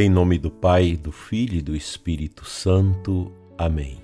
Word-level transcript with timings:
Em 0.00 0.08
nome 0.08 0.38
do 0.38 0.48
Pai, 0.48 0.96
do 0.96 1.10
Filho 1.10 1.56
e 1.56 1.60
do 1.60 1.74
Espírito 1.74 2.44
Santo. 2.44 3.32
Amém. 3.58 3.98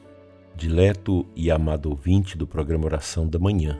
Dileto 0.57 1.25
e 1.37 1.53
amado 1.53 1.89
ouvinte 1.89 2.37
do 2.37 2.48
programa 2.48 2.87
Oração 2.87 3.29
da 3.29 3.39
Manhã, 3.39 3.79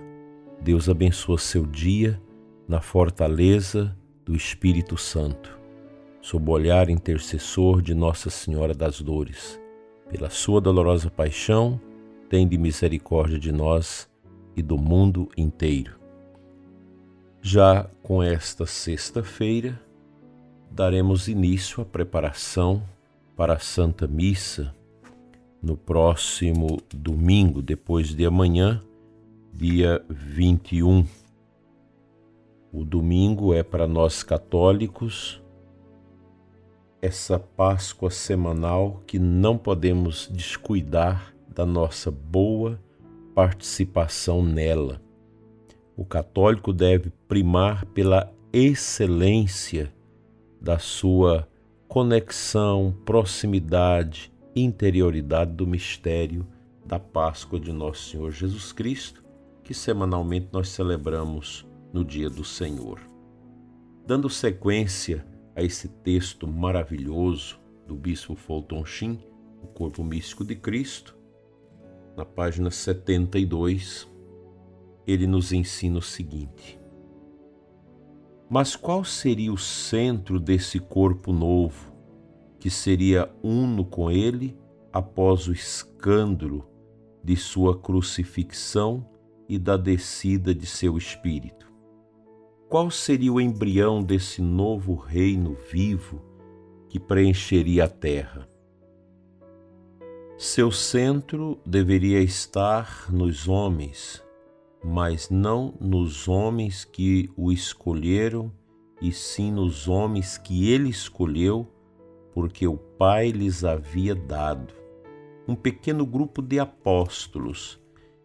Deus 0.61 0.88
abençoa 0.88 1.38
seu 1.38 1.66
dia 1.66 2.22
na 2.68 2.80
fortaleza 2.80 3.98
do 4.25 4.32
Espírito 4.36 4.96
Santo, 4.96 5.58
sob 6.21 6.48
o 6.48 6.53
olhar 6.53 6.89
intercessor 6.89 7.82
de 7.82 7.95
Nossa 7.95 8.31
Senhora 8.31 8.75
das 8.75 9.00
Dores. 9.00 9.61
Pela 10.08 10.31
sua 10.31 10.61
dolorosa 10.61 11.11
paixão, 11.11 11.81
de 12.31 12.57
misericórdia 12.57 13.40
de 13.40 13.50
nós 13.50 14.08
e 14.54 14.62
do 14.62 14.79
mundo 14.79 15.29
inteiro. 15.36 15.96
Já 17.43 17.90
com 18.04 18.22
esta 18.22 18.67
sexta-feira, 18.67 19.82
daremos 20.75 21.29
início 21.29 21.81
à 21.81 21.85
preparação 21.85 22.83
para 23.37 23.53
a 23.53 23.59
Santa 23.61 24.09
Missa 24.09 24.75
no 25.63 25.77
próximo 25.77 26.83
domingo, 26.93 27.63
depois 27.63 28.09
de 28.09 28.27
amanhã, 28.27 28.83
dia 29.53 30.05
21. 30.11 31.07
O 32.73 32.84
domingo 32.84 33.55
é 33.55 33.62
para 33.62 33.87
nós 33.87 34.25
católicos 34.25 35.41
essa 37.00 37.39
Páscoa 37.39 38.11
semanal 38.11 39.00
que 39.06 39.17
não 39.17 39.56
podemos 39.56 40.28
descuidar 40.28 41.33
da 41.47 41.64
nossa 41.64 42.11
boa 42.11 42.81
participação 43.33 44.42
nela. 44.42 45.00
O 45.97 46.05
católico 46.05 46.72
deve 46.72 47.11
primar 47.28 47.86
pela 47.86 48.33
excelência 48.53 49.94
da 50.64 50.78
sua 50.78 51.46
conexão, 51.86 52.96
proximidade, 53.04 54.32
interioridade 54.56 55.52
do 55.52 55.66
mistério 55.66 56.46
da 56.86 56.98
Páscoa 56.98 57.60
de 57.60 57.70
Nosso 57.70 58.08
Senhor 58.08 58.30
Jesus 58.30 58.72
Cristo, 58.72 59.22
que 59.62 59.74
semanalmente 59.74 60.48
nós 60.50 60.70
celebramos 60.70 61.66
no 61.92 62.02
dia 62.02 62.30
do 62.30 62.42
Senhor. 62.42 62.98
Dando 64.06 64.30
sequência 64.30 65.26
a 65.54 65.62
esse 65.62 65.86
texto 65.86 66.48
maravilhoso 66.48 67.60
do 67.86 67.94
bispo 67.94 68.34
Fulton 68.34 68.86
Sheen, 68.86 69.22
O 69.62 69.66
Corpo 69.66 70.02
Místico 70.02 70.46
de 70.46 70.56
Cristo, 70.56 71.14
na 72.16 72.24
página 72.24 72.70
72, 72.70 74.10
ele 75.06 75.26
nos 75.26 75.52
ensina 75.52 75.98
o 75.98 76.02
seguinte: 76.02 76.80
mas 78.55 78.77
qual 78.77 79.05
seria 79.05 79.52
o 79.52 79.58
centro 79.58 80.38
desse 80.38 80.78
corpo 80.78 81.33
novo, 81.33 81.92
que 82.60 82.70
seria 82.70 83.28
uno 83.42 83.84
com 83.84 84.08
ele 84.08 84.56
após 84.92 85.48
o 85.48 85.52
escândalo 85.52 86.64
de 87.20 87.34
sua 87.34 87.77
crucifixão 87.77 89.05
e 89.48 89.58
da 89.58 89.77
descida 89.77 90.55
de 90.55 90.66
seu 90.66 90.97
espírito? 90.97 91.69
Qual 92.69 92.92
seria 92.92 93.32
o 93.32 93.41
embrião 93.41 94.00
desse 94.00 94.41
novo 94.41 94.94
reino 94.94 95.56
vivo 95.72 96.22
que 96.88 97.00
preencheria 97.00 97.86
a 97.86 97.88
terra? 97.88 98.48
Seu 100.38 100.70
centro 100.70 101.58
deveria 101.66 102.22
estar 102.22 103.12
nos 103.12 103.48
homens 103.48 104.22
mas 104.84 105.30
não 105.30 105.74
nos 105.80 106.28
homens 106.28 106.84
que 106.84 107.30
o 107.36 107.50
escolheram, 107.50 108.52
e 109.00 109.10
sim 109.10 109.50
nos 109.50 109.88
homens 109.88 110.36
que 110.36 110.70
ele 110.70 110.91
escolheu, 110.91 111.66
porque 112.34 112.66
o 112.66 112.76
Pai 112.76 113.30
lhes 113.30 113.64
havia 113.64 114.14
dado. 114.14 114.75
Um 115.48 115.54
pequeno 115.54 116.04
grupo 116.04 116.42
de 116.42 116.60
apóstolos 116.60 117.81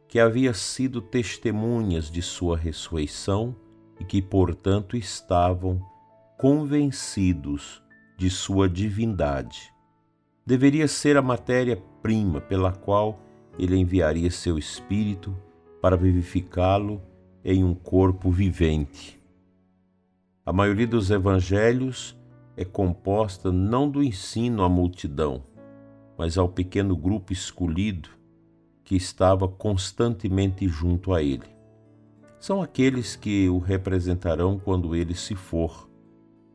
que 0.08 0.20
havia 0.20 0.54
sido 0.54 1.02
testemunhas 1.02 2.12
de 2.12 2.22
sua 2.22 2.58
ressurreição 2.58 3.56
e 4.00 4.04
que, 4.04 4.22
portanto, 4.22 4.98
estavam 4.98 5.82
convencidos 6.38 7.82
de 8.18 8.30
sua 8.30 8.68
divindade. 8.68 9.74
Deveria 10.46 10.88
ser 10.88 11.16
a 11.16 11.22
matéria-prima 11.22 12.42
pela 12.42 12.72
qual 12.72 13.20
ele 13.58 13.78
enviaria 13.78 14.32
seu 14.32 14.58
Espírito 14.58 15.36
para 15.82 15.96
vivificá-lo 15.96 17.02
em 17.44 17.64
um 17.64 17.74
corpo 17.74 18.30
vivente. 18.30 19.20
A 20.46 20.52
maioria 20.52 20.88
dos 20.88 21.12
evangelhos 21.12 22.18
é 22.58 22.66
composta 22.66 23.52
não 23.52 23.90
do 23.90 24.04
ensino 24.04 24.64
à 24.64 24.70
multidão, 24.70 25.44
mas 26.18 26.38
ao 26.38 26.50
pequeno 26.50 26.96
grupo 26.96 27.32
escolhido 27.32 28.10
que 28.84 28.96
estava 28.96 29.48
constantemente 29.48 30.68
junto 30.68 31.14
a 31.14 31.22
ele. 31.22 31.48
São 32.40 32.62
aqueles 32.62 33.16
que 33.16 33.48
o 33.48 33.60
representarão 33.60 34.58
quando 34.58 34.96
ele 34.96 35.14
se 35.14 35.36
for. 35.36 35.90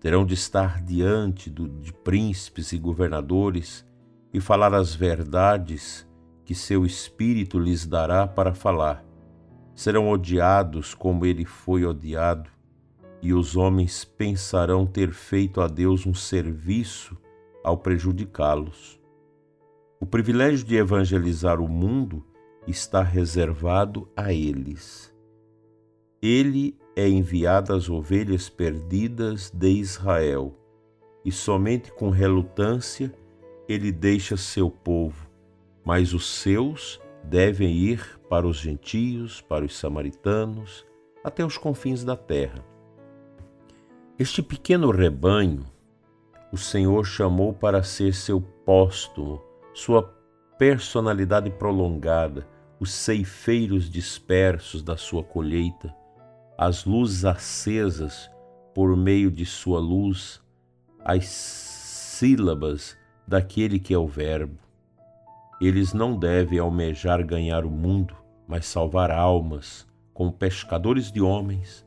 Terão 0.01 0.27
de 0.27 0.35
estar 0.35 0.83
diante 0.83 1.49
do, 1.49 1.69
de 1.69 1.93
príncipes 1.93 2.73
e 2.73 2.79
governadores 2.79 3.87
e 4.33 4.41
falar 4.41 4.75
as 4.75 4.95
verdades 4.95 6.07
que 6.45 6.55
seu 6.55 6.85
espírito 6.85 7.59
lhes 7.59 7.87
dará 7.87 8.27
para 8.27 8.53
falar 8.53 9.05
serão 9.75 10.09
odiados 10.09 10.95
como 10.95 11.27
ele 11.27 11.45
foi 11.45 11.85
odiado, 11.85 12.51
e 13.21 13.33
os 13.33 13.57
homens 13.57 14.05
pensarão 14.05 14.87
ter 14.87 15.11
feito 15.13 15.61
a 15.61 15.67
Deus 15.67 16.07
um 16.07 16.15
serviço 16.15 17.17
ao 17.63 17.79
prejudicá-los. 17.79 19.01
O 19.99 20.07
privilégio 20.07 20.67
de 20.67 20.77
evangelizar 20.77 21.61
o 21.61 21.69
mundo 21.69 22.23
está 22.67 23.03
reservado 23.03 24.09
a 24.15 24.33
eles. 24.33 25.15
Ele 26.21 26.79
é 26.95 27.09
enviado 27.09 27.73
às 27.73 27.89
ovelhas 27.89 28.49
perdidas 28.49 29.51
de 29.51 29.69
Israel, 29.69 30.55
e 31.25 31.33
somente 31.33 31.91
com 31.93 32.11
relutância 32.11 33.13
ele 33.69 33.91
deixa 33.91 34.37
seu 34.37 34.71
povo, 34.71 35.29
mas 35.85 36.13
os 36.13 36.27
seus 36.27 37.01
devem 37.29 37.73
ir 37.73 38.21
para 38.29 38.47
os 38.47 38.59
gentios, 38.59 39.41
para 39.41 39.65
os 39.65 39.77
samaritanos, 39.77 40.85
até 41.23 41.45
os 41.45 41.57
confins 41.57 42.05
da 42.05 42.17
terra. 42.17 42.65
Este 44.19 44.43
pequeno 44.43 44.91
rebanho 44.91 45.65
o 46.55 46.57
Senhor 46.57 47.05
chamou 47.05 47.53
para 47.53 47.83
ser 47.83 48.15
seu 48.15 48.41
póstumo, 48.41 49.43
sua 49.75 50.05
personalidade 50.57 51.51
prolongada, 51.51 52.47
os 52.79 52.93
ceifeiros 52.93 53.91
dispersos 53.91 54.81
da 54.81 54.97
sua 54.97 55.25
colheita, 55.25 55.93
as 56.57 56.85
luzes 56.85 57.25
acesas 57.25 58.31
por 58.73 58.97
meio 58.97 59.33
de 59.33 59.45
sua 59.45 59.81
luz, 59.81 60.41
as 61.05 61.27
sílabas 61.27 62.97
daquele 63.27 63.81
que 63.81 63.93
é 63.93 63.99
o 63.99 64.07
Verbo. 64.07 64.64
Eles 65.61 65.93
não 65.93 66.19
devem 66.19 66.59
almejar 66.59 67.25
ganhar 67.25 67.65
o 67.65 67.71
mundo, 67.71 68.17
mas 68.47 68.67
salvar 68.67 69.11
almas, 69.11 69.87
como 70.13 70.33
pescadores 70.33 71.11
de 71.11 71.21
homens, 71.21 71.87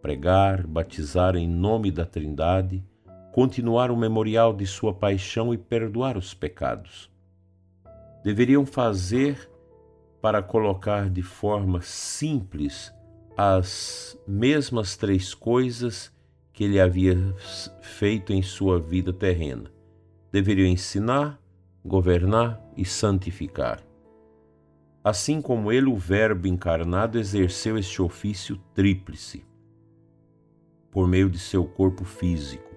pregar, 0.00 0.66
batizar 0.66 1.36
em 1.36 1.48
nome 1.48 1.90
da 1.90 2.04
Trindade, 2.04 2.84
continuar 3.32 3.90
o 3.90 3.96
memorial 3.96 4.54
de 4.54 4.66
sua 4.66 4.94
paixão 4.94 5.52
e 5.52 5.58
perdoar 5.58 6.16
os 6.16 6.32
pecados. 6.32 7.10
Deveriam 8.22 8.64
fazer 8.64 9.50
para 10.20 10.42
colocar 10.42 11.10
de 11.10 11.22
forma 11.22 11.80
simples 11.82 12.92
as 13.36 14.18
mesmas 14.26 14.96
três 14.96 15.34
coisas 15.34 16.10
que 16.52 16.64
ele 16.64 16.80
havia 16.80 17.16
feito 17.82 18.32
em 18.32 18.42
sua 18.42 18.80
vida 18.80 19.12
terrena. 19.12 19.70
Deveriam 20.32 20.66
ensinar, 20.66 21.38
governar 21.86 22.60
e 22.76 22.84
santificar. 22.84 23.80
Assim 25.02 25.40
como 25.40 25.70
ele, 25.70 25.86
o 25.86 25.96
Verbo 25.96 26.48
encarnado, 26.48 27.18
exerceu 27.18 27.78
este 27.78 28.02
ofício 28.02 28.60
tríplice 28.74 29.44
por 30.90 31.06
meio 31.06 31.30
de 31.30 31.38
seu 31.38 31.64
corpo 31.64 32.04
físico. 32.04 32.74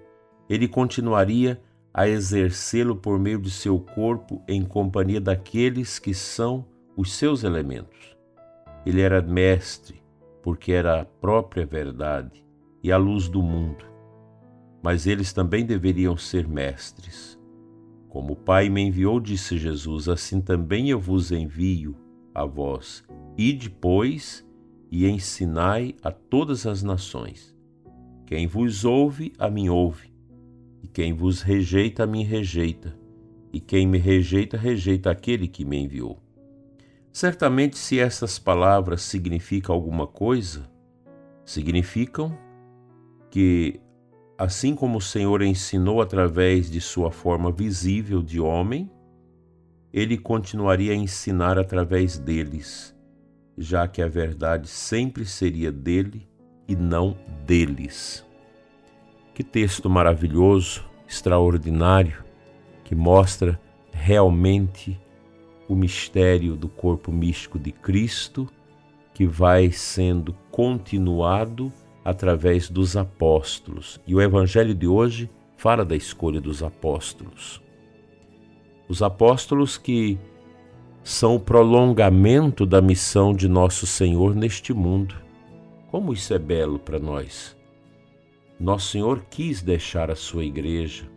Ele 0.48 0.68
continuaria 0.68 1.60
a 1.92 2.06
exercê-lo 2.06 2.94
por 2.94 3.18
meio 3.18 3.40
de 3.40 3.50
seu 3.50 3.80
corpo 3.80 4.42
em 4.46 4.62
companhia 4.62 5.20
daqueles 5.20 5.98
que 5.98 6.14
são 6.14 6.64
os 6.96 7.12
seus 7.12 7.42
elementos. 7.42 8.16
Ele 8.86 9.00
era 9.00 9.20
mestre, 9.20 10.00
porque 10.42 10.70
era 10.70 11.00
a 11.00 11.04
própria 11.04 11.66
verdade 11.66 12.44
e 12.82 12.92
a 12.92 12.96
luz 12.96 13.28
do 13.28 13.42
mundo. 13.42 13.84
Mas 14.82 15.06
eles 15.06 15.32
também 15.32 15.66
deveriam 15.66 16.16
ser 16.16 16.46
mestres. 16.46 17.39
Como 18.10 18.32
o 18.32 18.36
Pai 18.36 18.68
me 18.68 18.82
enviou, 18.82 19.20
disse 19.20 19.56
Jesus, 19.56 20.08
assim 20.08 20.40
também 20.40 20.90
eu 20.90 20.98
vos 20.98 21.30
envio 21.30 21.96
a 22.34 22.44
vós. 22.44 23.04
E 23.38 23.52
depois 23.52 24.44
e 24.90 25.06
ensinai 25.06 25.94
a 26.02 26.10
todas 26.10 26.66
as 26.66 26.82
nações. 26.82 27.56
Quem 28.26 28.48
vos 28.48 28.84
ouve, 28.84 29.32
a 29.38 29.48
mim 29.48 29.68
ouve. 29.68 30.12
E 30.82 30.88
quem 30.88 31.12
vos 31.12 31.40
rejeita, 31.40 32.04
me 32.06 32.24
rejeita. 32.24 32.98
E 33.52 33.60
quem 33.60 33.86
me 33.86 33.98
rejeita, 33.98 34.56
rejeita 34.56 35.10
aquele 35.10 35.46
que 35.46 35.64
me 35.64 35.78
enviou. 35.78 36.18
Certamente, 37.12 37.78
se 37.78 37.98
essas 37.98 38.38
palavras 38.38 39.02
significam 39.02 39.74
alguma 39.74 40.06
coisa, 40.06 40.68
significam 41.44 42.36
que, 43.30 43.80
assim 44.40 44.74
como 44.74 44.96
o 44.96 45.02
Senhor 45.02 45.42
ensinou 45.42 46.00
através 46.00 46.70
de 46.70 46.80
sua 46.80 47.10
forma 47.10 47.52
visível 47.52 48.22
de 48.22 48.40
homem, 48.40 48.90
ele 49.92 50.16
continuaria 50.16 50.94
a 50.94 50.96
ensinar 50.96 51.58
através 51.58 52.16
deles, 52.16 52.96
já 53.58 53.86
que 53.86 54.00
a 54.00 54.08
verdade 54.08 54.66
sempre 54.66 55.26
seria 55.26 55.70
dele 55.70 56.26
e 56.66 56.74
não 56.74 57.18
deles. 57.44 58.24
Que 59.34 59.44
texto 59.44 59.90
maravilhoso, 59.90 60.86
extraordinário, 61.06 62.24
que 62.82 62.94
mostra 62.94 63.60
realmente 63.92 64.98
o 65.68 65.74
mistério 65.74 66.56
do 66.56 66.66
corpo 66.66 67.12
místico 67.12 67.58
de 67.58 67.72
Cristo, 67.72 68.48
que 69.12 69.26
vai 69.26 69.70
sendo 69.70 70.32
continuado 70.50 71.70
através 72.04 72.68
dos 72.68 72.96
apóstolos. 72.96 74.00
E 74.06 74.14
o 74.14 74.20
evangelho 74.20 74.74
de 74.74 74.86
hoje 74.86 75.30
fala 75.56 75.84
da 75.84 75.94
escolha 75.94 76.40
dos 76.40 76.62
apóstolos. 76.62 77.62
Os 78.88 79.02
apóstolos 79.02 79.76
que 79.76 80.18
são 81.02 81.36
o 81.36 81.40
prolongamento 81.40 82.66
da 82.66 82.80
missão 82.80 83.32
de 83.32 83.48
nosso 83.48 83.86
Senhor 83.86 84.34
neste 84.34 84.72
mundo. 84.72 85.14
Como 85.90 86.12
isso 86.12 86.32
é 86.34 86.38
belo 86.38 86.78
para 86.78 86.98
nós. 86.98 87.56
Nosso 88.58 88.92
Senhor 88.92 89.24
quis 89.30 89.62
deixar 89.62 90.10
a 90.10 90.16
sua 90.16 90.44
igreja, 90.44 91.10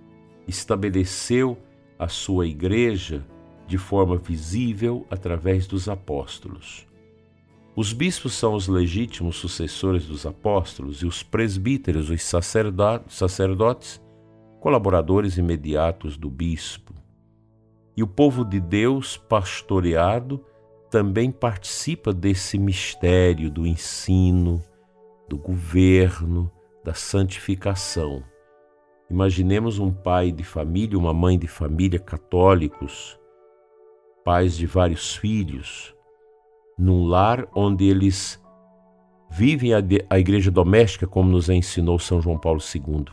estabeleceu 0.47 1.57
a 1.99 2.07
sua 2.07 2.47
igreja 2.47 3.25
de 3.67 3.77
forma 3.77 4.17
visível 4.17 5.05
através 5.09 5.67
dos 5.67 5.89
apóstolos. 5.89 6.87
Os 7.75 7.91
bispos 7.91 8.33
são 8.33 8.53
os 8.53 8.67
legítimos 8.67 9.37
sucessores 9.37 10.05
dos 10.05 10.27
apóstolos 10.27 11.01
e 11.01 11.07
os 11.07 11.23
presbíteros, 11.23 12.11
os 12.11 12.21
sacerdotes, 12.21 13.99
colaboradores 14.59 15.37
imediatos 15.37 16.15
do 16.15 16.29
bispo. 16.29 16.93
E 17.97 18.03
o 18.03 18.07
povo 18.07 18.45
de 18.45 18.59
Deus, 18.59 19.17
pastoreado, 19.17 20.43
também 20.91 21.31
participa 21.31 22.13
desse 22.13 22.59
mistério 22.59 23.49
do 23.49 23.65
ensino, 23.65 24.61
do 25.27 25.35
governo, 25.35 26.51
da 26.83 26.93
santificação. 26.93 28.23
Imaginemos 29.09 29.79
um 29.79 29.91
pai 29.91 30.31
de 30.31 30.43
família, 30.43 30.97
uma 30.97 31.13
mãe 31.13 31.39
de 31.39 31.47
família 31.47 31.99
católicos, 31.99 33.19
pais 34.23 34.55
de 34.55 34.67
vários 34.67 35.15
filhos, 35.15 35.95
num 36.77 37.05
lar 37.05 37.47
onde 37.55 37.85
eles 37.85 38.41
vivem 39.29 39.73
a, 39.73 39.79
a 40.09 40.19
igreja 40.19 40.51
doméstica, 40.51 41.07
como 41.07 41.29
nos 41.29 41.49
ensinou 41.49 41.97
São 41.97 42.21
João 42.21 42.37
Paulo 42.37 42.59
II. 42.73 43.05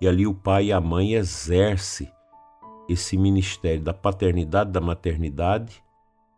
E 0.00 0.08
ali 0.08 0.26
o 0.26 0.34
pai 0.34 0.66
e 0.66 0.72
a 0.72 0.80
mãe 0.80 1.14
exercem 1.14 2.10
esse 2.88 3.16
ministério 3.16 3.82
da 3.82 3.92
paternidade, 3.92 4.70
da 4.70 4.80
maternidade, 4.80 5.82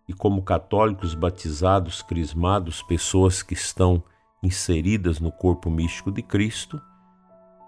e 0.08 0.12
como 0.12 0.42
católicos 0.42 1.14
batizados, 1.14 2.02
crismados, 2.02 2.82
pessoas 2.82 3.42
que 3.42 3.54
estão 3.54 4.02
inseridas 4.42 5.20
no 5.20 5.30
corpo 5.30 5.70
místico 5.70 6.10
de 6.10 6.22
Cristo, 6.22 6.80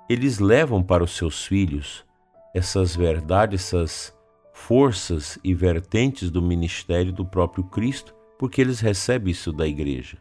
eles 0.08 0.38
levam 0.38 0.82
para 0.82 1.05
os 1.05 1.17
seus 1.17 1.46
filhos 1.46 2.05
essas 2.52 2.94
verdades, 2.94 3.64
essas 3.64 4.14
forças 4.54 5.36
e 5.42 5.52
vertentes 5.52 6.30
do 6.30 6.40
ministério 6.40 7.12
do 7.12 7.26
próprio 7.26 7.64
Cristo, 7.64 8.14
porque 8.38 8.60
eles 8.60 8.80
recebem 8.80 9.32
isso 9.32 9.52
da 9.52 9.66
igreja. 9.66 10.16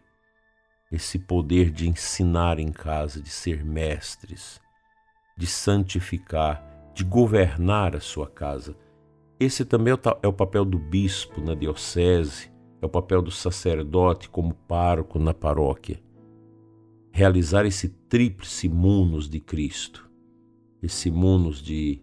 Esse 0.92 1.20
poder 1.20 1.70
de 1.70 1.88
ensinar 1.88 2.60
em 2.60 2.72
casa, 2.72 3.22
de 3.22 3.30
ser 3.30 3.64
mestres, 3.64 4.60
de 5.38 5.46
santificar, 5.46 6.92
de 6.94 7.04
governar 7.04 7.96
a 7.96 8.00
sua 8.00 8.28
casa. 8.28 8.76
Esse 9.40 9.64
também 9.64 9.94
é 10.22 10.28
o 10.28 10.34
papel 10.34 10.66
do 10.66 10.80
bispo 10.80 11.40
na 11.40 11.54
diocese, 11.54 12.52
é 12.82 12.86
o 12.86 12.90
papel 12.90 13.22
do 13.22 13.32
sacerdote 13.32 14.30
como 14.30 14.54
pároco 14.54 15.20
na 15.20 15.34
paróquia. 15.34 16.02
Realizar 17.12 17.66
esse 17.66 17.88
tríplice 17.88 18.68
munus 18.68 19.30
de 19.30 19.40
Cristo, 19.40 20.10
esse 20.82 21.12
munus 21.12 21.62
de 21.62 22.02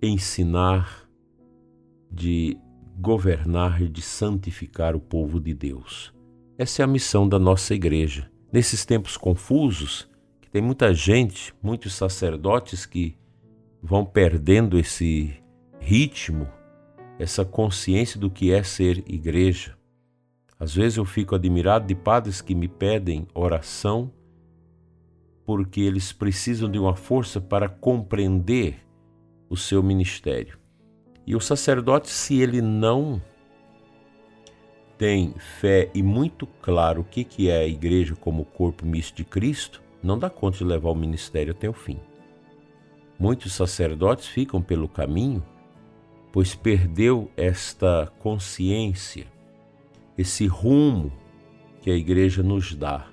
ensinar, 0.00 1.07
de 2.10 2.56
governar 2.98 3.80
e 3.80 3.88
de 3.88 4.02
santificar 4.02 4.96
o 4.96 5.00
povo 5.00 5.40
de 5.40 5.54
Deus. 5.54 6.12
Essa 6.56 6.82
é 6.82 6.84
a 6.84 6.88
missão 6.88 7.28
da 7.28 7.38
nossa 7.38 7.74
igreja. 7.74 8.30
Nesses 8.52 8.84
tempos 8.84 9.16
confusos, 9.16 10.08
que 10.40 10.50
tem 10.50 10.60
muita 10.60 10.92
gente, 10.92 11.54
muitos 11.62 11.94
sacerdotes 11.94 12.84
que 12.84 13.16
vão 13.82 14.04
perdendo 14.04 14.78
esse 14.78 15.34
ritmo, 15.78 16.48
essa 17.18 17.44
consciência 17.44 18.18
do 18.18 18.30
que 18.30 18.52
é 18.52 18.62
ser 18.62 19.04
igreja. 19.06 19.76
Às 20.58 20.74
vezes 20.74 20.98
eu 20.98 21.04
fico 21.04 21.34
admirado 21.34 21.86
de 21.86 21.94
padres 21.94 22.40
que 22.40 22.54
me 22.54 22.66
pedem 22.66 23.28
oração 23.32 24.12
porque 25.44 25.80
eles 25.80 26.12
precisam 26.12 26.70
de 26.70 26.78
uma 26.78 26.94
força 26.94 27.40
para 27.40 27.68
compreender 27.68 28.84
o 29.48 29.56
seu 29.56 29.82
ministério. 29.82 30.58
E 31.28 31.36
o 31.36 31.40
sacerdote, 31.42 32.08
se 32.08 32.40
ele 32.40 32.62
não 32.62 33.20
tem 34.96 35.34
fé 35.60 35.90
e 35.94 36.02
muito 36.02 36.46
claro 36.46 37.02
o 37.02 37.04
que, 37.04 37.22
que 37.22 37.50
é 37.50 37.58
a 37.58 37.66
igreja 37.66 38.16
como 38.16 38.46
corpo 38.46 38.86
misto 38.86 39.16
de 39.16 39.24
Cristo, 39.24 39.82
não 40.02 40.18
dá 40.18 40.30
conta 40.30 40.56
de 40.56 40.64
levar 40.64 40.88
o 40.88 40.94
ministério 40.94 41.52
até 41.52 41.68
o 41.68 41.74
fim. 41.74 42.00
Muitos 43.18 43.52
sacerdotes 43.52 44.26
ficam 44.26 44.62
pelo 44.62 44.88
caminho, 44.88 45.44
pois 46.32 46.54
perdeu 46.54 47.30
esta 47.36 48.10
consciência, 48.20 49.26
esse 50.16 50.46
rumo 50.46 51.12
que 51.82 51.90
a 51.90 51.94
igreja 51.94 52.42
nos 52.42 52.74
dá. 52.74 53.06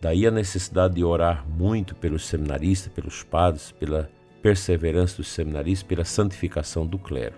Daí 0.00 0.26
a 0.26 0.30
necessidade 0.30 0.94
de 0.94 1.04
orar 1.04 1.46
muito 1.46 1.94
pelos 1.94 2.24
seminaristas, 2.24 2.90
pelos 2.90 3.22
padres, 3.22 3.72
pela 3.72 4.10
perseverança 4.42 5.18
dos 5.18 5.28
seminaristas, 5.28 5.86
pela 5.86 6.04
santificação 6.04 6.86
do 6.86 6.98
clero. 6.98 7.36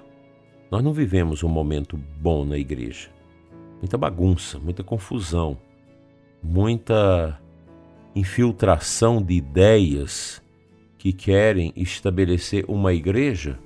Nós 0.70 0.82
não 0.82 0.92
vivemos 0.92 1.42
um 1.42 1.48
momento 1.48 1.96
bom 1.96 2.44
na 2.44 2.56
igreja. 2.56 3.10
Muita 3.78 3.98
bagunça, 3.98 4.58
muita 4.58 4.82
confusão, 4.82 5.58
muita 6.42 7.38
infiltração 8.14 9.22
de 9.22 9.34
ideias 9.34 10.42
que 10.98 11.12
querem 11.12 11.72
estabelecer 11.76 12.64
uma 12.68 12.92
igreja 12.92 13.58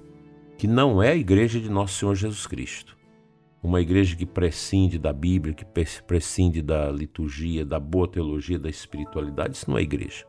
que 0.57 0.67
não 0.67 1.03
é 1.03 1.11
a 1.11 1.17
igreja 1.17 1.61
de 1.61 1.69
nosso 1.69 1.99
Senhor 1.99 2.15
Jesus 2.15 2.47
Cristo. 2.47 2.97
Uma 3.63 3.81
igreja 3.81 4.17
que 4.17 4.25
prescinde 4.25 4.99
da 4.99 5.13
Bíblia, 5.13 5.53
que 5.53 5.65
prescinde 6.07 6.63
da 6.63 6.91
liturgia, 6.91 7.65
da 7.65 7.79
boa 7.79 8.09
teologia, 8.09 8.59
da 8.59 8.71
espiritualidade. 8.71 9.57
Isso 9.57 9.71
não 9.71 9.77
é 9.77 9.83
igreja. 9.83 10.25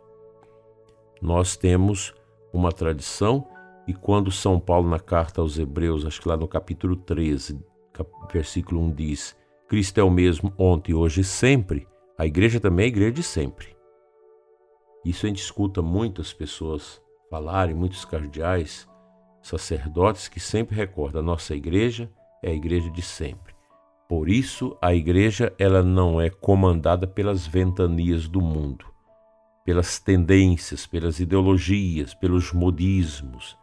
Nós 1.22 1.56
temos 1.56 2.14
uma 2.54 2.72
tradição, 2.72 3.48
e 3.88 3.94
quando 3.94 4.32
São 4.32 4.60
Paulo, 4.60 4.90
na 4.90 5.00
carta 5.00 5.42
aos 5.42 5.58
Hebreus, 5.58 6.06
acho 6.06 6.22
que 6.22 6.28
lá 6.28 6.36
no 6.36 6.48
capítulo 6.48 6.96
13, 6.96 7.60
versículo 8.32 8.82
1, 8.82 8.92
diz: 8.92 9.38
Cristo 9.68 10.00
é 10.00 10.04
o 10.04 10.10
mesmo 10.10 10.54
ontem, 10.58 10.94
hoje 10.94 11.22
e 11.22 11.24
sempre, 11.24 11.88
a 12.18 12.26
igreja 12.26 12.60
também 12.60 12.84
é 12.84 12.88
a 12.88 12.90
igreja 12.90 13.12
de 13.12 13.24
sempre. 13.24 13.76
Isso 15.06 15.26
a 15.26 15.30
gente 15.30 15.42
escuta 15.42 15.82
muitas 15.82 16.34
pessoas 16.34 17.02
falarem, 17.30 17.76
muitos 17.76 18.04
cardeais, 18.04 18.88
sacerdotes 19.42 20.28
que 20.28 20.40
sempre 20.40 20.76
recordam: 20.76 21.22
a 21.22 21.26
nossa 21.26 21.56
igreja 21.56 22.12
é 22.44 22.50
a 22.50 22.54
igreja 22.54 22.90
de 22.90 23.02
sempre. 23.02 23.56
Por 24.10 24.30
isso, 24.30 24.78
a 24.82 24.94
igreja 24.94 25.54
ela 25.58 25.84
não 25.84 26.20
é 26.20 26.30
comandada 26.30 27.06
pelas 27.06 27.46
ventanias 27.46 28.28
do 28.28 28.42
mundo 28.42 28.97
pelas 29.68 30.00
tendências, 30.00 30.88
pelas 30.88 31.20
ideologias, 31.20 32.14
pelos 32.14 32.54
modismos. 32.54 33.58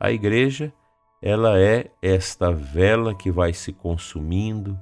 A 0.00 0.10
igreja, 0.10 0.72
ela 1.20 1.60
é 1.60 1.90
esta 2.00 2.50
vela 2.50 3.14
que 3.14 3.30
vai 3.30 3.52
se 3.52 3.70
consumindo, 3.70 4.80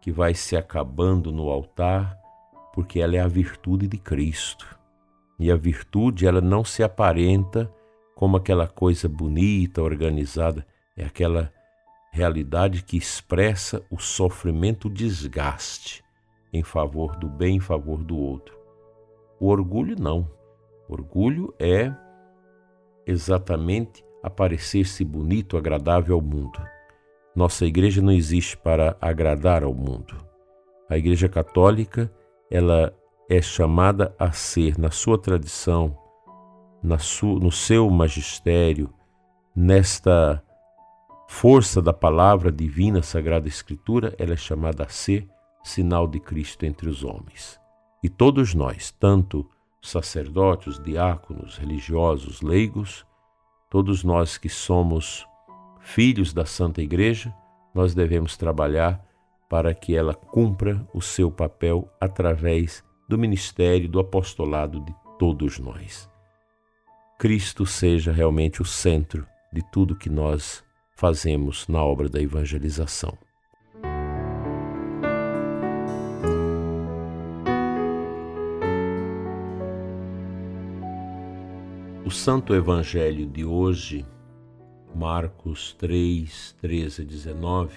que 0.00 0.10
vai 0.10 0.34
se 0.34 0.56
acabando 0.56 1.30
no 1.30 1.48
altar, 1.48 2.18
porque 2.74 2.98
ela 2.98 3.14
é 3.14 3.20
a 3.20 3.28
virtude 3.28 3.86
de 3.86 3.98
Cristo. 3.98 4.76
E 5.38 5.48
a 5.48 5.54
virtude, 5.54 6.26
ela 6.26 6.40
não 6.40 6.64
se 6.64 6.82
aparenta 6.82 7.72
como 8.16 8.36
aquela 8.36 8.66
coisa 8.66 9.08
bonita, 9.08 9.80
organizada, 9.80 10.66
é 10.96 11.04
aquela 11.04 11.52
realidade 12.10 12.82
que 12.82 12.96
expressa 12.96 13.80
o 13.88 13.96
sofrimento, 14.00 14.88
o 14.88 14.90
desgaste 14.90 16.02
em 16.52 16.64
favor 16.64 17.14
do 17.14 17.28
bem, 17.28 17.58
em 17.58 17.60
favor 17.60 18.02
do 18.02 18.18
outro. 18.18 18.65
O 19.38 19.48
orgulho 19.48 19.96
não. 19.98 20.28
O 20.88 20.92
orgulho 20.94 21.54
é 21.58 21.92
exatamente 23.06 24.04
aparecer-se 24.22 25.04
bonito, 25.04 25.56
agradável 25.56 26.16
ao 26.16 26.22
mundo. 26.22 26.60
Nossa 27.34 27.64
igreja 27.64 28.00
não 28.00 28.12
existe 28.12 28.56
para 28.56 28.96
agradar 29.00 29.62
ao 29.62 29.74
mundo. 29.74 30.16
A 30.88 30.96
Igreja 30.96 31.28
Católica, 31.28 32.10
ela 32.50 32.94
é 33.28 33.42
chamada 33.42 34.14
a 34.18 34.32
ser, 34.32 34.78
na 34.78 34.90
sua 34.90 35.18
tradição, 35.18 35.96
na 36.82 36.98
sua, 36.98 37.38
no 37.38 37.52
seu 37.52 37.90
magistério, 37.90 38.88
nesta 39.54 40.42
força 41.28 41.82
da 41.82 41.92
palavra 41.92 42.52
divina, 42.52 43.02
Sagrada 43.02 43.48
Escritura, 43.48 44.14
ela 44.18 44.32
é 44.32 44.36
chamada 44.36 44.84
a 44.84 44.88
ser 44.88 45.28
sinal 45.62 46.06
de 46.06 46.20
Cristo 46.20 46.64
entre 46.64 46.88
os 46.88 47.02
homens. 47.02 47.60
E 48.06 48.08
todos 48.08 48.54
nós, 48.54 48.92
tanto 48.92 49.44
sacerdotes, 49.82 50.78
diáconos, 50.78 51.56
religiosos, 51.56 52.40
leigos, 52.40 53.04
todos 53.68 54.04
nós 54.04 54.38
que 54.38 54.48
somos 54.48 55.26
filhos 55.80 56.32
da 56.32 56.46
Santa 56.46 56.80
Igreja, 56.80 57.34
nós 57.74 57.96
devemos 57.96 58.36
trabalhar 58.36 59.04
para 59.50 59.74
que 59.74 59.96
ela 59.96 60.14
cumpra 60.14 60.88
o 60.94 61.02
seu 61.02 61.32
papel 61.32 61.90
através 62.00 62.84
do 63.08 63.18
ministério, 63.18 63.88
do 63.88 63.98
apostolado 63.98 64.78
de 64.84 64.94
todos 65.18 65.58
nós. 65.58 66.08
Cristo 67.18 67.66
seja 67.66 68.12
realmente 68.12 68.62
o 68.62 68.64
centro 68.64 69.26
de 69.52 69.68
tudo 69.72 69.96
que 69.96 70.08
nós 70.08 70.62
fazemos 70.96 71.66
na 71.66 71.82
obra 71.82 72.08
da 72.08 72.22
evangelização. 72.22 73.18
O 82.06 82.10
Santo 82.12 82.54
Evangelho 82.54 83.26
de 83.26 83.44
hoje, 83.44 84.06
Marcos 84.94 85.72
3, 85.72 86.54
13 86.60 87.02
a 87.02 87.04
19, 87.04 87.74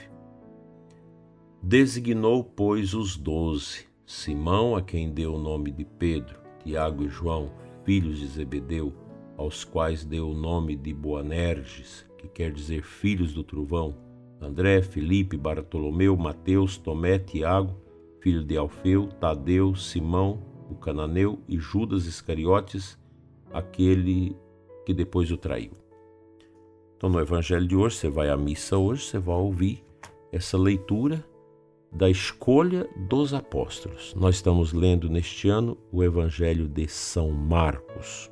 designou, 1.63 2.43
pois, 2.43 2.93
os 2.93 3.17
doze, 3.17 3.87
Simão, 4.05 4.75
a 4.75 4.83
quem 4.83 5.09
deu 5.09 5.33
o 5.33 5.39
nome 5.39 5.71
de 5.71 5.83
Pedro, 5.83 6.37
Tiago 6.63 7.05
e 7.05 7.09
João, 7.09 7.51
filhos 7.83 8.19
de 8.19 8.27
Zebedeu, 8.27 8.93
aos 9.35 9.63
quais 9.63 10.05
deu 10.05 10.29
o 10.29 10.35
nome 10.35 10.75
de 10.75 10.93
Boanerges, 10.93 12.05
que 12.15 12.27
quer 12.27 12.51
dizer 12.51 12.83
filhos 12.83 13.33
do 13.33 13.43
trovão, 13.43 13.97
André, 14.39 14.83
Felipe, 14.83 15.37
Bartolomeu, 15.37 16.15
Mateus, 16.15 16.77
Tomé, 16.77 17.17
Tiago, 17.17 17.75
filho 18.21 18.43
de 18.43 18.55
Alfeu, 18.55 19.07
Tadeu, 19.07 19.73
Simão, 19.73 20.39
o 20.69 20.75
cananeu 20.75 21.39
e 21.49 21.57
Judas 21.57 22.05
Iscariotes, 22.05 22.98
aquele 23.53 24.35
que 24.85 24.93
depois 24.93 25.31
o 25.31 25.37
traiu. 25.37 25.71
Então, 26.97 27.09
no 27.09 27.19
Evangelho 27.19 27.67
de 27.67 27.75
hoje, 27.75 27.95
você 27.95 28.09
vai 28.09 28.29
à 28.29 28.35
missa 28.35 28.77
hoje, 28.77 29.05
você 29.05 29.19
vai 29.19 29.35
ouvir 29.35 29.83
essa 30.31 30.57
leitura 30.57 31.25
da 31.91 32.09
escolha 32.09 32.87
dos 32.95 33.33
apóstolos. 33.33 34.13
Nós 34.15 34.35
estamos 34.35 34.73
lendo 34.73 35.09
neste 35.09 35.49
ano 35.49 35.77
o 35.91 36.03
Evangelho 36.03 36.67
de 36.67 36.87
São 36.87 37.31
Marcos. 37.31 38.29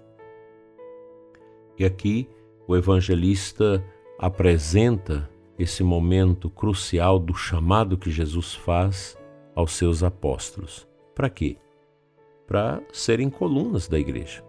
E 1.78 1.86
aqui 1.86 2.28
o 2.68 2.76
evangelista 2.76 3.84
apresenta 4.20 5.30
esse 5.58 5.84
momento 5.84 6.50
crucial 6.50 7.20
do 7.20 7.34
chamado 7.34 7.98
que 7.98 8.12
Jesus 8.12 8.54
faz 8.54 9.18
aos 9.56 9.72
seus 9.74 10.04
apóstolos. 10.04 10.88
Para 11.16 11.30
quê? 11.30 11.58
Para 12.46 12.82
serem 12.92 13.30
colunas 13.30 13.88
da 13.88 13.98
igreja. 13.98 14.44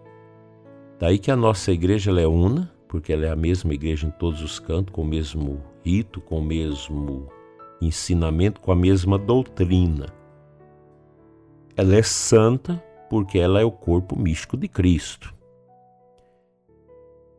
Daí 0.99 1.17
que 1.17 1.31
a 1.31 1.35
nossa 1.35 1.71
igreja 1.71 2.11
é 2.19 2.27
una, 2.27 2.69
porque 2.87 3.13
ela 3.13 3.25
é 3.25 3.29
a 3.29 3.35
mesma 3.35 3.73
igreja 3.73 4.05
em 4.05 4.11
todos 4.11 4.41
os 4.41 4.59
cantos, 4.59 4.93
com 4.93 5.01
o 5.01 5.07
mesmo 5.07 5.63
rito, 5.83 6.19
com 6.19 6.39
o 6.39 6.43
mesmo 6.43 7.29
ensinamento, 7.81 8.59
com 8.59 8.71
a 8.71 8.75
mesma 8.75 9.17
doutrina. 9.17 10.07
Ela 11.77 11.95
é 11.95 12.03
santa 12.03 12.83
porque 13.09 13.39
ela 13.39 13.61
é 13.61 13.63
o 13.63 13.71
corpo 13.71 14.19
místico 14.19 14.57
de 14.57 14.67
Cristo. 14.67 15.33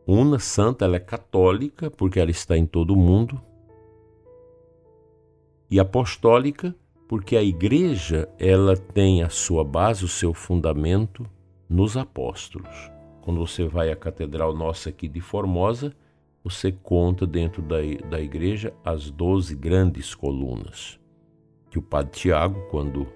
Una, 0.07 0.39
santa, 0.39 0.85
ela 0.85 0.95
é 0.95 0.99
católica 0.99 1.91
porque 1.91 2.19
ela 2.19 2.31
está 2.31 2.57
em 2.57 2.65
todo 2.65 2.95
o 2.95 2.97
mundo. 2.97 3.39
E 5.69 5.79
apostólica 5.79 6.75
porque 7.07 7.37
a 7.37 7.43
igreja 7.43 8.27
ela 8.39 8.75
tem 8.75 9.21
a 9.21 9.29
sua 9.29 9.63
base, 9.63 10.03
o 10.03 10.07
seu 10.07 10.33
fundamento 10.33 11.25
nos 11.69 11.95
apóstolos. 11.95 12.90
Quando 13.21 13.39
você 13.39 13.65
vai 13.65 13.91
à 13.91 13.95
Catedral 13.95 14.53
Nossa 14.53 14.89
aqui 14.89 15.07
de 15.07 15.21
Formosa, 15.21 15.93
você 16.43 16.71
conta 16.71 17.27
dentro 17.27 17.61
da, 17.61 17.77
da 18.09 18.19
igreja 18.19 18.73
as 18.83 19.11
doze 19.11 19.55
grandes 19.55 20.15
colunas. 20.15 20.99
Que 21.69 21.77
o 21.77 21.81
Padre 21.81 22.11
Tiago, 22.11 22.61
quando 22.69 23.07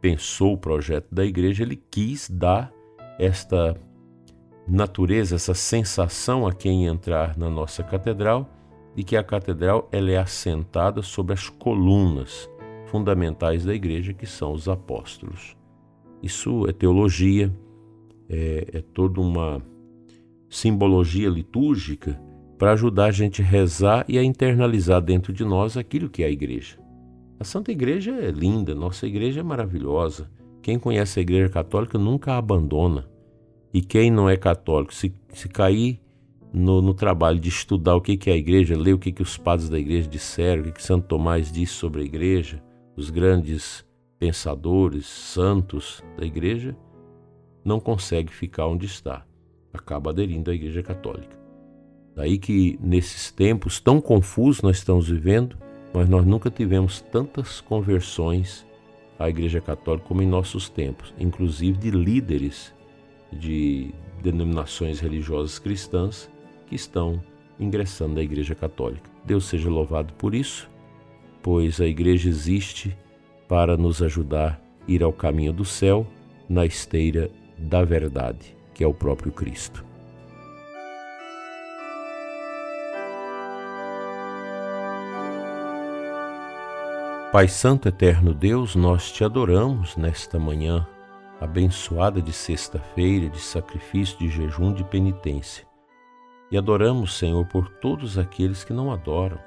pensou 0.00 0.54
o 0.54 0.58
projeto 0.58 1.12
da 1.12 1.24
igreja, 1.24 1.64
ele 1.64 1.76
quis 1.76 2.30
dar 2.30 2.72
esta 3.18 3.76
natureza, 4.66 5.34
essa 5.34 5.54
sensação 5.54 6.46
a 6.46 6.52
quem 6.52 6.86
entrar 6.86 7.36
na 7.36 7.50
nossa 7.50 7.82
catedral 7.82 8.48
de 8.94 9.02
que 9.02 9.16
a 9.16 9.24
catedral 9.24 9.88
ela 9.90 10.10
é 10.10 10.16
assentada 10.16 11.02
sobre 11.02 11.32
as 11.32 11.48
colunas 11.48 12.48
fundamentais 12.86 13.64
da 13.64 13.74
igreja, 13.74 14.12
que 14.12 14.26
são 14.26 14.52
os 14.52 14.68
apóstolos. 14.68 15.56
Isso 16.22 16.66
é 16.68 16.72
teologia, 16.72 17.52
é, 18.28 18.66
é 18.72 18.80
toda 18.80 19.20
uma 19.20 19.62
simbologia 20.48 21.28
litúrgica 21.28 22.20
para 22.58 22.72
ajudar 22.72 23.06
a 23.06 23.10
gente 23.10 23.40
a 23.40 23.44
rezar 23.44 24.04
e 24.08 24.18
a 24.18 24.24
internalizar 24.24 25.00
dentro 25.00 25.32
de 25.32 25.44
nós 25.44 25.76
aquilo 25.76 26.08
que 26.08 26.22
é 26.22 26.26
a 26.26 26.30
igreja. 26.30 26.78
A 27.38 27.44
Santa 27.44 27.70
Igreja 27.70 28.10
é 28.12 28.32
linda, 28.32 28.74
nossa 28.74 29.06
igreja 29.06 29.40
é 29.40 29.42
maravilhosa. 29.44 30.28
Quem 30.60 30.76
conhece 30.76 31.20
a 31.20 31.22
Igreja 31.22 31.48
Católica 31.48 31.96
nunca 31.96 32.32
a 32.32 32.38
abandona. 32.38 33.08
E 33.72 33.80
quem 33.80 34.10
não 34.10 34.28
é 34.28 34.36
católico, 34.36 34.92
se, 34.92 35.14
se 35.32 35.48
cair 35.48 36.00
no, 36.52 36.82
no, 36.82 36.94
trabalho 36.94 37.38
de 37.38 37.48
estudar 37.48 37.94
o 37.94 38.00
que, 38.00 38.16
que 38.16 38.28
é 38.30 38.32
a 38.32 38.36
igreja, 38.36 38.76
ler 38.76 38.94
o 38.94 38.98
que, 38.98 39.12
que 39.12 39.22
os 39.22 39.36
padres 39.36 39.68
da 39.68 39.78
igreja 39.78 40.08
disseram, 40.08 40.62
o 40.62 40.64
que, 40.64 40.72
que 40.72 40.82
Santo 40.82 41.06
Tomás 41.06 41.52
disse 41.52 41.74
sobre 41.74 42.00
a 42.00 42.04
igreja, 42.04 42.62
os 42.96 43.10
grandes 43.10 43.84
pensadores, 44.18 45.06
santos 45.06 46.02
da 46.16 46.26
igreja, 46.26 46.74
não 47.68 47.78
consegue 47.78 48.32
ficar 48.32 48.66
onde 48.66 48.86
está, 48.86 49.24
acaba 49.72 50.10
aderindo 50.10 50.50
à 50.50 50.54
Igreja 50.54 50.82
Católica. 50.82 51.38
Daí 52.16 52.38
que 52.38 52.78
nesses 52.82 53.30
tempos 53.30 53.78
tão 53.78 54.00
confusos 54.00 54.62
nós 54.62 54.78
estamos 54.78 55.08
vivendo, 55.08 55.56
mas 55.92 56.08
nós 56.08 56.24
nunca 56.24 56.50
tivemos 56.50 57.00
tantas 57.00 57.60
conversões 57.60 58.66
à 59.18 59.28
Igreja 59.28 59.60
Católica 59.60 60.08
como 60.08 60.22
em 60.22 60.26
nossos 60.26 60.68
tempos, 60.68 61.14
inclusive 61.18 61.78
de 61.78 61.90
líderes 61.90 62.74
de 63.30 63.94
denominações 64.22 64.98
religiosas 64.98 65.58
cristãs 65.58 66.30
que 66.66 66.74
estão 66.74 67.22
ingressando 67.60 68.14
na 68.14 68.22
Igreja 68.22 68.54
Católica. 68.54 69.10
Deus 69.24 69.44
seja 69.44 69.68
louvado 69.68 70.14
por 70.14 70.34
isso, 70.34 70.70
pois 71.42 71.80
a 71.80 71.86
Igreja 71.86 72.28
existe 72.30 72.96
para 73.46 73.76
nos 73.76 74.00
ajudar 74.02 74.60
a 74.86 74.90
ir 74.90 75.02
ao 75.02 75.12
caminho 75.12 75.52
do 75.52 75.64
céu 75.64 76.06
na 76.48 76.64
esteira 76.64 77.30
da 77.58 77.82
verdade, 77.82 78.56
que 78.72 78.84
é 78.84 78.86
o 78.86 78.94
próprio 78.94 79.32
Cristo. 79.32 79.84
Pai 87.30 87.46
Santo 87.46 87.88
Eterno 87.88 88.32
Deus, 88.32 88.74
nós 88.74 89.12
te 89.12 89.22
adoramos 89.22 89.96
nesta 89.98 90.38
manhã, 90.38 90.86
abençoada 91.38 92.22
de 92.22 92.32
sexta-feira, 92.32 93.28
de 93.28 93.38
sacrifício, 93.38 94.18
de 94.18 94.30
jejum, 94.30 94.72
de 94.72 94.82
penitência. 94.82 95.66
E 96.50 96.56
adoramos, 96.56 97.18
Senhor, 97.18 97.44
por 97.46 97.68
todos 97.68 98.16
aqueles 98.16 98.64
que 98.64 98.72
não 98.72 98.90
adoram, 98.90 99.38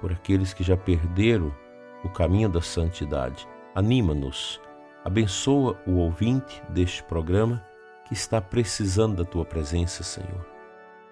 por 0.00 0.10
aqueles 0.10 0.52
que 0.52 0.64
já 0.64 0.76
perderam 0.76 1.54
o 2.02 2.08
caminho 2.08 2.48
da 2.48 2.60
santidade. 2.60 3.46
Anima-nos 3.72 4.60
Abençoa 5.04 5.76
o 5.86 5.96
ouvinte 5.96 6.62
deste 6.68 7.02
programa 7.02 7.62
que 8.04 8.14
está 8.14 8.40
precisando 8.40 9.16
da 9.16 9.24
tua 9.24 9.44
presença, 9.44 10.02
Senhor. 10.02 10.46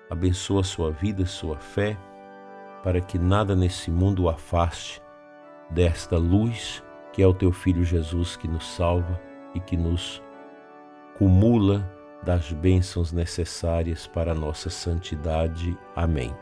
Abençoa 0.09 0.63
sua 0.63 0.91
vida, 0.91 1.27
sua 1.27 1.59
fé, 1.59 1.99
para 2.83 3.01
que 3.01 3.19
nada 3.19 3.55
nesse 3.55 3.91
mundo 3.91 4.25
o 4.25 4.29
afaste 4.29 5.03
desta 5.71 6.17
luz 6.17 6.83
que 7.13 7.23
é 7.23 7.27
o 7.27 7.35
teu 7.35 7.53
filho 7.53 7.85
Jesus 7.85 8.37
que 8.37 8.49
nos 8.49 8.65
salva 8.65 9.21
e 9.55 9.61
que 9.61 9.77
nos 9.77 10.23
cumula 11.19 11.91
das 12.23 12.53
bênçãos 12.53 13.13
necessárias 13.13 14.07
para 14.07 14.33
a 14.33 14.35
nossa 14.35 14.71
santidade. 14.71 15.77
Amém. 15.97 16.35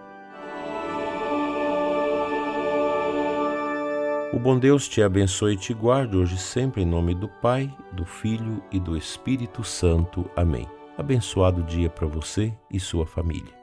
O 4.38 4.40
bom 4.40 4.56
Deus 4.56 4.86
te 4.86 5.02
abençoe 5.02 5.54
e 5.54 5.56
te 5.56 5.74
guarde 5.74 6.16
hoje 6.16 6.38
sempre 6.38 6.82
em 6.82 6.86
nome 6.86 7.12
do 7.12 7.26
Pai, 7.26 7.68
do 7.90 8.04
Filho 8.04 8.62
e 8.70 8.78
do 8.78 8.96
Espírito 8.96 9.64
Santo. 9.64 10.30
Amém. 10.36 10.64
Abençoado 10.96 11.64
dia 11.64 11.90
para 11.90 12.06
você 12.06 12.54
e 12.70 12.78
sua 12.78 13.04
família. 13.04 13.57